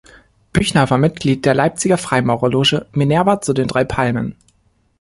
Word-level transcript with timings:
Büchner 0.51 0.89
war 0.89 0.97
Mitglied 0.97 1.45
der 1.45 1.53
Leipziger 1.53 1.95
Freimaurerloge 1.99 2.87
"Minerva 2.91 3.39
zu 3.39 3.53
den 3.53 3.67
drei 3.67 3.83
Palmen". 3.83 4.33